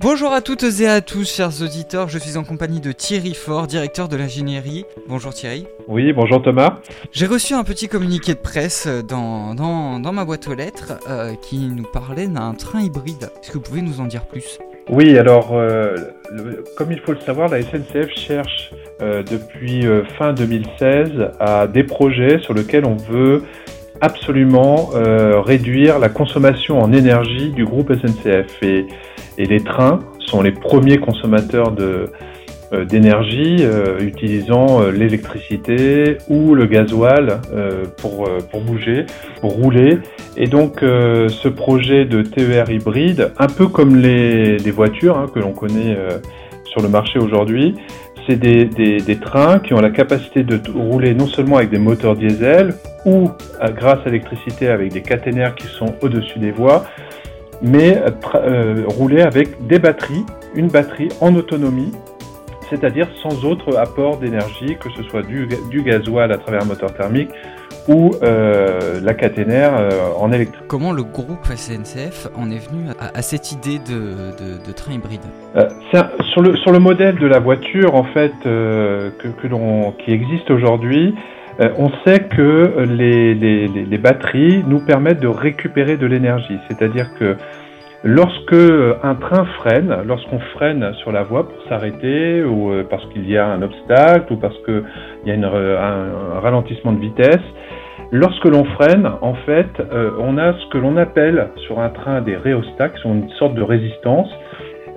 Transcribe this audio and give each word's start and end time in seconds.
Bonjour 0.00 0.32
à 0.32 0.40
toutes 0.40 0.64
et 0.80 0.88
à 0.88 1.00
tous, 1.00 1.32
chers 1.36 1.62
auditeurs. 1.62 2.08
Je 2.08 2.18
suis 2.18 2.36
en 2.36 2.42
compagnie 2.44 2.80
de 2.80 2.92
Thierry 2.92 3.32
Fort, 3.32 3.66
directeur 3.66 4.08
de 4.08 4.16
l'ingénierie. 4.16 4.84
Bonjour 5.08 5.32
Thierry. 5.32 5.66
Oui, 5.88 6.12
bonjour 6.12 6.42
Thomas. 6.42 6.80
J'ai 7.12 7.26
reçu 7.26 7.54
un 7.54 7.62
petit 7.64 7.88
communiqué 7.88 8.34
de 8.34 8.38
presse 8.40 8.86
dans, 9.08 9.54
dans, 9.54 10.00
dans 10.00 10.12
ma 10.12 10.24
boîte 10.24 10.48
aux 10.48 10.54
lettres 10.54 10.94
euh, 11.08 11.34
qui 11.40 11.58
nous 11.68 11.84
parlait 11.84 12.26
d'un 12.26 12.54
train 12.54 12.80
hybride. 12.82 13.30
Est-ce 13.40 13.48
que 13.50 13.54
vous 13.54 13.60
pouvez 13.62 13.82
nous 13.82 14.00
en 14.00 14.04
dire 14.06 14.26
plus? 14.26 14.58
Oui, 14.90 15.16
alors, 15.16 15.52
euh, 15.54 15.94
le- 16.30 16.62
comme 16.76 16.92
il 16.92 17.00
faut 17.00 17.12
le 17.12 17.20
savoir, 17.20 17.48
la 17.48 17.62
SNCF 17.62 18.10
cherche 18.14 18.72
euh, 19.00 19.22
depuis 19.22 19.86
fin 20.18 20.32
2016 20.34 21.30
à 21.40 21.66
des 21.66 21.84
projets 21.84 22.38
sur 22.40 22.52
lesquels 22.52 22.84
on 22.84 22.96
veut 22.96 23.42
absolument 24.00 24.90
euh, 24.94 25.40
réduire 25.40 25.98
la 25.98 26.08
consommation 26.08 26.80
en 26.80 26.92
énergie 26.92 27.50
du 27.50 27.64
groupe 27.64 27.92
SNCF. 27.92 28.62
Et, 28.62 28.86
les 29.36 29.60
trains 29.64 29.98
sont 30.20 30.42
les 30.42 30.52
premiers 30.52 30.98
consommateurs 30.98 31.74
euh, 31.80 32.84
d'énergie 32.84 33.56
euh, 33.60 33.98
utilisant 33.98 34.88
l'électricité 34.90 36.18
ou 36.28 36.54
le 36.54 36.66
gasoil 36.66 37.40
pour, 37.98 38.28
bouger, 38.64 39.06
pour 39.40 39.54
rouler. 39.54 39.98
Et 40.36 40.46
donc 40.46 40.80
ce 40.82 41.48
projet 41.48 42.04
de 42.04 42.22
TER 42.22 42.70
hybride, 42.70 43.32
un 43.38 43.48
peu 43.48 43.66
comme 43.66 43.96
les, 43.96 44.56
voitures 44.70 45.18
hein, 45.18 45.26
que 45.32 45.40
l'on 45.40 45.52
connaît 45.52 45.96
sur 46.64 46.80
le 46.80 46.88
marché 46.88 47.18
aujourd'hui, 47.18 47.74
c'est 48.26 48.36
des, 48.36 49.18
trains 49.20 49.58
qui 49.58 49.74
ont 49.74 49.80
la 49.80 49.90
capacité 49.90 50.42
de 50.42 50.60
rouler 50.72 51.14
non 51.14 51.26
seulement 51.26 51.56
avec 51.56 51.70
des 51.70 51.78
moteurs 51.78 52.16
diesel 52.16 52.74
ou 53.04 53.30
grâce 53.76 54.00
à 54.04 54.06
l'électricité 54.06 54.68
avec 54.68 54.92
des 54.92 55.02
caténaires 55.02 55.54
qui 55.54 55.66
sont 55.66 55.94
au-dessus 56.02 56.38
des 56.38 56.50
voies, 56.50 56.84
mais 57.62 57.98
euh, 57.98 58.10
euh, 58.34 58.84
rouler 58.86 59.22
avec 59.22 59.66
des 59.66 59.78
batteries, 59.78 60.24
une 60.54 60.68
batterie 60.68 61.08
en 61.20 61.34
autonomie, 61.34 61.92
c'est-à-dire 62.70 63.08
sans 63.22 63.44
autre 63.44 63.76
apport 63.76 64.18
d'énergie, 64.18 64.76
que 64.80 64.90
ce 64.96 65.02
soit 65.04 65.22
du, 65.22 65.48
du 65.70 65.82
gasoil 65.82 66.32
à 66.32 66.38
travers 66.38 66.62
un 66.62 66.66
moteur 66.66 66.92
thermique 66.94 67.30
ou 67.88 68.12
euh, 68.22 69.00
la 69.02 69.14
caténaire 69.14 69.72
euh, 69.78 69.90
en 70.18 70.32
électrique. 70.32 70.64
Comment 70.68 70.92
le 70.92 71.02
groupe 71.02 71.44
SNCF 71.44 72.28
en 72.36 72.50
est 72.50 72.66
venu 72.68 72.84
à, 72.98 73.18
à 73.18 73.22
cette 73.22 73.52
idée 73.52 73.78
de, 73.78 74.32
de- 74.40 74.66
de 74.66 74.72
train 74.72 74.92
hybride? 74.92 75.20
Euh, 75.56 75.68
un- 75.92 76.10
sur, 76.32 76.40
le, 76.42 76.56
sur 76.56 76.72
le 76.72 76.78
modèle 76.78 77.16
de 77.18 77.26
la 77.26 77.38
voiture 77.40 77.94
en 77.94 78.04
fait 78.04 78.32
que, 78.42 79.10
que 79.40 79.46
l'on 79.46 79.92
qui 80.04 80.12
existe 80.12 80.50
aujourd'hui, 80.50 81.14
on 81.78 81.90
sait 82.04 82.20
que 82.20 82.84
les, 82.88 83.34
les, 83.34 83.68
les, 83.68 83.84
les 83.84 83.98
batteries 83.98 84.64
nous 84.66 84.80
permettent 84.84 85.20
de 85.20 85.28
récupérer 85.28 85.96
de 85.96 86.06
l'énergie. 86.06 86.58
C'est-à-dire 86.68 87.06
que 87.18 87.36
lorsque 88.02 88.52
un 89.02 89.14
train 89.14 89.44
freine, 89.58 89.94
lorsqu'on 90.04 90.40
freine 90.56 90.92
sur 90.94 91.12
la 91.12 91.22
voie 91.22 91.48
pour 91.48 91.56
s'arrêter 91.68 92.42
ou 92.42 92.72
parce 92.90 93.06
qu'il 93.10 93.28
y 93.30 93.38
a 93.38 93.46
un 93.46 93.62
obstacle 93.62 94.32
ou 94.32 94.36
parce 94.36 94.56
qu'il 94.64 94.82
y 95.26 95.30
a 95.30 95.34
une, 95.34 95.44
re- 95.46 95.78
un, 95.78 96.36
un 96.36 96.40
ralentissement 96.40 96.92
de 96.92 97.00
vitesse, 97.00 97.40
Lorsque 98.10 98.44
l'on 98.44 98.64
freine, 98.64 99.08
en 99.22 99.34
fait, 99.34 99.68
euh, 99.80 100.10
on 100.20 100.38
a 100.38 100.52
ce 100.52 100.66
que 100.70 100.78
l'on 100.78 100.96
appelle 100.96 101.48
sur 101.66 101.80
un 101.80 101.88
train 101.90 102.20
des 102.20 102.36
rhéostats, 102.36 102.88
qui 102.90 103.00
sont 103.02 103.14
une 103.14 103.30
sorte 103.30 103.54
de 103.54 103.62
résistance, 103.62 104.28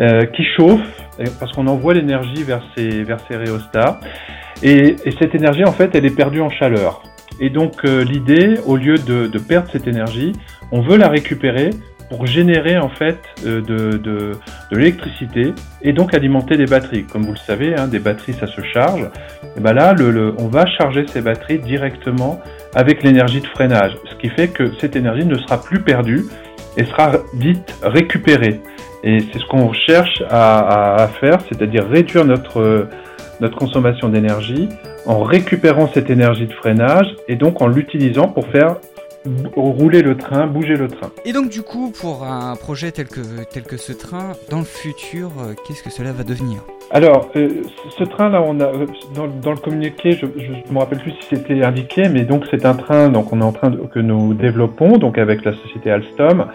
euh, 0.00 0.24
qui 0.26 0.44
chauffe, 0.44 1.02
parce 1.40 1.52
qu'on 1.52 1.66
envoie 1.66 1.94
l'énergie 1.94 2.42
vers 2.42 2.62
ces, 2.76 3.02
vers 3.04 3.20
ces 3.20 3.36
rhéostats. 3.36 4.00
Et, 4.62 4.96
et 5.04 5.10
cette 5.18 5.34
énergie, 5.34 5.64
en 5.64 5.72
fait, 5.72 5.94
elle 5.94 6.04
est 6.04 6.16
perdue 6.16 6.40
en 6.40 6.50
chaleur. 6.50 7.02
Et 7.40 7.50
donc, 7.50 7.84
euh, 7.84 8.04
l'idée, 8.04 8.54
au 8.66 8.76
lieu 8.76 8.96
de 8.96 9.38
perdre 9.38 9.68
cette 9.70 9.86
énergie, 9.86 10.32
on 10.72 10.80
veut 10.80 10.96
la 10.96 11.08
récupérer 11.08 11.70
pour 12.08 12.26
générer, 12.26 12.78
en 12.78 12.88
fait, 12.88 13.18
euh, 13.44 13.60
de, 13.62 14.32
l'électricité 14.70 15.52
et 15.82 15.92
donc 15.92 16.14
alimenter 16.14 16.56
des 16.56 16.66
batteries. 16.66 17.04
Comme 17.04 17.22
vous 17.22 17.32
le 17.32 17.38
savez, 17.38 17.74
hein, 17.76 17.88
des 17.88 17.98
batteries, 17.98 18.34
ça 18.34 18.46
se 18.46 18.60
charge. 18.62 19.08
Et 19.56 19.60
ben 19.60 19.72
là, 19.72 19.94
on 20.38 20.48
va 20.48 20.66
charger 20.66 21.06
ces 21.06 21.20
batteries 21.20 21.58
directement 21.58 22.40
avec 22.74 23.02
l'énergie 23.02 23.40
de 23.40 23.46
freinage, 23.46 23.92
ce 24.10 24.14
qui 24.16 24.28
fait 24.28 24.48
que 24.48 24.72
cette 24.80 24.96
énergie 24.96 25.24
ne 25.24 25.36
sera 25.36 25.60
plus 25.60 25.80
perdue 25.80 26.26
et 26.76 26.84
sera 26.84 27.12
vite 27.34 27.74
récupérée. 27.82 28.60
Et 29.02 29.20
c'est 29.32 29.38
ce 29.38 29.46
qu'on 29.46 29.72
cherche 29.72 30.22
à, 30.30 31.08
faire, 31.20 31.38
c'est-à-dire 31.48 31.88
réduire 31.88 32.24
notre, 32.24 32.60
euh, 32.60 32.88
notre 33.40 33.56
consommation 33.56 34.08
d'énergie 34.08 34.68
en 35.06 35.22
récupérant 35.22 35.88
cette 35.92 36.10
énergie 36.10 36.46
de 36.46 36.52
freinage 36.52 37.06
et 37.28 37.36
donc 37.36 37.62
en 37.62 37.68
l'utilisant 37.68 38.28
pour 38.28 38.46
faire 38.48 38.76
rouler 39.56 40.02
le 40.02 40.16
train, 40.16 40.46
bouger 40.46 40.76
le 40.76 40.88
train. 40.88 41.10
Et 41.24 41.32
donc 41.32 41.50
du 41.50 41.62
coup, 41.62 41.92
pour 41.98 42.24
un 42.24 42.56
projet 42.56 42.92
tel 42.92 43.06
que, 43.08 43.20
tel 43.52 43.62
que 43.64 43.76
ce 43.76 43.92
train, 43.92 44.32
dans 44.50 44.58
le 44.58 44.64
futur, 44.64 45.30
euh, 45.38 45.54
qu'est-ce 45.66 45.82
que 45.82 45.90
cela 45.90 46.12
va 46.12 46.24
devenir? 46.24 46.58
Alors, 46.90 47.30
euh, 47.36 47.48
ce 47.98 48.04
train-là, 48.04 48.40
on 48.42 48.60
a 48.60 48.70
dans, 49.14 49.26
dans 49.26 49.50
le 49.50 49.56
communiqué, 49.56 50.12
je 50.12 50.26
ne 50.26 50.72
me 50.72 50.78
rappelle 50.78 51.00
plus 51.00 51.10
si 51.12 51.26
c'était 51.30 51.64
indiqué, 51.64 52.08
mais 52.08 52.22
donc 52.22 52.44
c'est 52.50 52.64
un 52.64 52.74
train 52.74 53.08
donc 53.08 53.32
on 53.32 53.40
est 53.40 53.44
en 53.44 53.52
train 53.52 53.70
de, 53.70 53.78
que 53.78 53.98
nous 53.98 54.34
développons 54.34 54.98
donc 54.98 55.18
avec 55.18 55.44
la 55.44 55.52
société 55.54 55.90
Alstom 55.90 56.46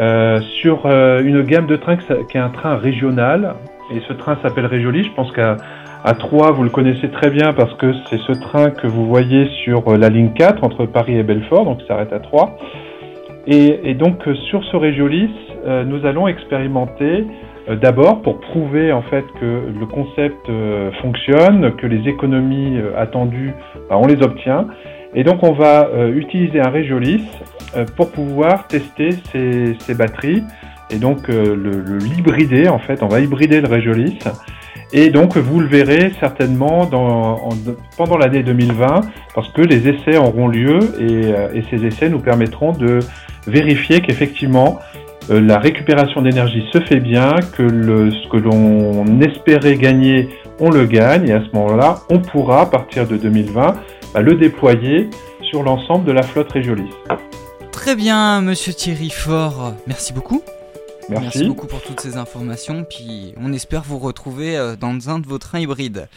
euh, 0.00 0.40
sur 0.60 0.86
euh, 0.86 1.22
une 1.22 1.42
gamme 1.42 1.66
de 1.66 1.76
trains 1.76 1.96
qui 1.96 2.36
est 2.36 2.40
un 2.40 2.48
train 2.48 2.76
régional 2.76 3.54
et 3.94 4.00
ce 4.08 4.12
train 4.12 4.38
s'appelle 4.42 4.66
Régioli. 4.66 5.04
Je 5.04 5.12
pense 5.12 5.30
qu'à 5.32 5.56
à 6.04 6.14
Troyes, 6.14 6.50
vous 6.50 6.64
le 6.64 6.70
connaissez 6.70 7.08
très 7.10 7.30
bien 7.30 7.52
parce 7.52 7.72
que 7.74 7.92
c'est 8.10 8.18
ce 8.18 8.32
train 8.32 8.70
que 8.70 8.86
vous 8.86 9.06
voyez 9.06 9.48
sur 9.64 9.88
euh, 9.88 9.96
la 9.96 10.08
ligne 10.08 10.32
4 10.34 10.64
entre 10.64 10.86
Paris 10.86 11.16
et 11.16 11.22
Belfort, 11.22 11.64
donc 11.64 11.78
il 11.80 11.86
s'arrête 11.86 12.12
à 12.12 12.18
Troyes. 12.18 12.56
Et, 13.46 13.90
et 13.90 13.94
donc 13.94 14.26
euh, 14.26 14.34
sur 14.50 14.64
ce 14.64 14.76
Régiolis, 14.76 15.30
euh, 15.64 15.84
nous 15.84 16.04
allons 16.06 16.28
expérimenter 16.28 17.26
D'abord, 17.80 18.22
pour 18.22 18.40
prouver 18.40 18.90
en 18.90 19.02
fait 19.02 19.24
que 19.40 19.70
le 19.78 19.86
concept 19.86 20.50
fonctionne, 21.00 21.76
que 21.76 21.86
les 21.86 22.08
économies 22.08 22.76
attendues, 22.98 23.54
bah, 23.88 23.96
on 23.98 24.08
les 24.08 24.20
obtient. 24.20 24.66
Et 25.14 25.22
donc, 25.22 25.44
on 25.44 25.52
va 25.52 25.88
utiliser 26.12 26.60
un 26.60 26.70
Regiolis 26.70 27.22
euh, 27.76 27.86
pour 27.96 28.10
pouvoir 28.10 28.66
tester 28.66 29.10
ces, 29.30 29.94
batteries 29.94 30.42
et 30.90 30.98
donc 30.98 31.28
le. 31.28 32.68
En 32.68 32.78
fait, 32.80 33.00
on 33.04 33.06
va 33.06 33.20
hybrider 33.20 33.60
le 33.60 33.68
Regiolis. 33.68 34.18
Et 34.92 35.08
donc, 35.10 35.36
vous 35.36 35.60
le 35.60 35.66
verrez 35.66 36.12
certainement 36.20 36.86
pendant 36.86 38.18
l'année 38.18 38.42
2020 38.42 39.00
parce 39.34 39.48
que 39.52 39.62
les 39.62 39.88
essais 39.88 40.18
auront 40.18 40.48
lieu 40.48 40.80
et, 41.00 41.32
euh, 41.32 41.48
et 41.54 41.64
ces 41.70 41.86
essais 41.86 42.10
nous 42.10 42.20
permettront 42.20 42.72
de 42.72 42.98
vérifier 43.46 44.00
qu'effectivement 44.00 44.78
euh, 45.30 45.40
la 45.40 45.58
récupération 45.58 46.22
d'énergie 46.22 46.64
se 46.72 46.80
fait 46.80 47.00
bien, 47.00 47.32
que 47.56 47.68
ce 48.10 48.28
que 48.28 48.36
l'on 48.36 49.20
espérait 49.20 49.76
gagner, 49.76 50.28
on 50.58 50.70
le 50.70 50.84
gagne, 50.86 51.28
et 51.28 51.32
à 51.32 51.40
ce 51.40 51.56
moment-là, 51.56 52.00
on 52.10 52.18
pourra, 52.18 52.62
à 52.62 52.66
partir 52.66 53.06
de 53.06 53.16
2020, 53.16 53.74
bah, 54.14 54.20
le 54.20 54.34
déployer 54.34 55.08
sur 55.42 55.62
l'ensemble 55.62 56.04
de 56.04 56.12
la 56.12 56.22
flotte 56.22 56.50
Régiolis. 56.52 56.90
Très 57.70 57.94
bien, 57.94 58.40
monsieur 58.40 58.72
Thierry 58.72 59.10
Fort, 59.10 59.74
merci 59.86 60.12
beaucoup. 60.12 60.42
Merci. 61.08 61.44
beaucoup 61.44 61.66
pour 61.66 61.82
toutes 61.82 62.00
ces 62.00 62.16
informations, 62.16 62.84
puis 62.84 63.34
on 63.36 63.52
espère 63.52 63.82
vous 63.82 63.98
retrouver 63.98 64.56
euh, 64.56 64.76
dans 64.76 65.10
un 65.10 65.18
de 65.18 65.26
vos 65.26 65.38
trains 65.38 65.60
hybrides. 65.60 66.08